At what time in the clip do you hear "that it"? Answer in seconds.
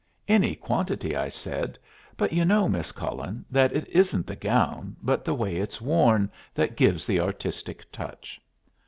3.51-3.87